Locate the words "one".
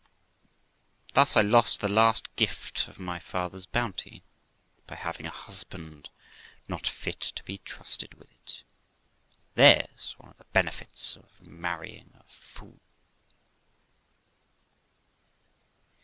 10.17-10.31